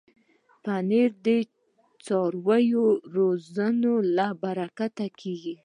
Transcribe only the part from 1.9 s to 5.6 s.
څارویو روزنې له برکته کېږي.